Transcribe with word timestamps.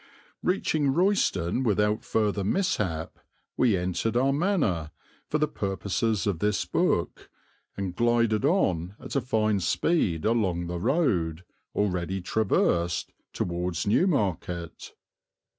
Reaching 0.41 0.91
Royston 0.91 1.61
without 1.61 2.03
further 2.03 2.43
mishap 2.43 3.19
we 3.55 3.77
entered 3.77 4.17
our 4.17 4.33
manor, 4.33 4.89
for 5.27 5.37
the 5.37 5.47
purposes 5.47 6.25
of 6.25 6.39
this 6.39 6.65
book, 6.65 7.29
and 7.77 7.95
glided 7.95 8.43
on 8.43 8.95
at 8.99 9.15
a 9.15 9.21
fine 9.21 9.59
speed 9.59 10.25
along 10.25 10.65
the 10.65 10.79
road, 10.79 11.43
already 11.75 12.19
traversed, 12.19 13.13
towards 13.31 13.85
Newmarket. 13.85 14.95